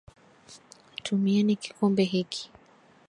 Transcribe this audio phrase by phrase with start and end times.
[1.03, 2.49] Tumieni kikombe hiki.